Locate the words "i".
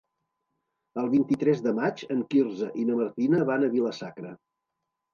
2.83-2.89